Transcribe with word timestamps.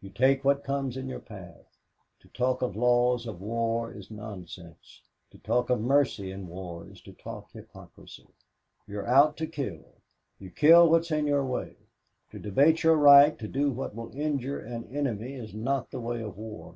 You 0.00 0.10
take 0.10 0.42
what 0.42 0.64
comes 0.64 0.96
in 0.96 1.08
your 1.08 1.20
path. 1.20 1.78
To 2.18 2.28
talk 2.30 2.60
of 2.60 2.74
laws 2.74 3.24
of 3.24 3.40
war 3.40 3.92
is 3.92 4.10
nonsense. 4.10 5.00
To 5.30 5.38
talk 5.38 5.70
of 5.70 5.80
mercy 5.80 6.32
in 6.32 6.48
war 6.48 6.88
is 6.90 7.00
to 7.02 7.12
talk 7.12 7.52
hypocrisy. 7.52 8.26
You're 8.88 9.06
out 9.06 9.36
to 9.36 9.46
kill. 9.46 9.84
You 10.40 10.50
kill 10.50 10.90
what's 10.90 11.12
in 11.12 11.28
your 11.28 11.44
way. 11.46 11.76
To 12.32 12.40
debate 12.40 12.82
your 12.82 12.96
right 12.96 13.38
to 13.38 13.46
do 13.46 13.70
what 13.70 13.94
will 13.94 14.10
injure 14.12 14.58
an 14.58 14.88
enemy 14.92 15.34
is 15.34 15.54
not 15.54 15.92
the 15.92 16.00
way 16.00 16.20
of 16.20 16.36
war. 16.36 16.74